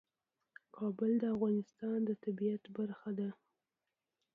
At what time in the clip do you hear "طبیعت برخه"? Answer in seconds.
2.23-3.09